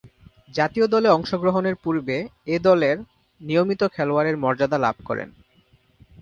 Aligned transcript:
জাতীয় 0.53 0.85
দলে 0.87 1.07
অংশগ্রহণের 1.09 1.75
পূর্বে 1.75 2.17
এ-দলের 2.47 2.97
নিয়মিত 3.41 3.81
খেলোয়াড়ের 3.87 4.35
মর্যাদা 4.37 4.77
লাভ 4.77 4.95
করেন। 5.05 5.29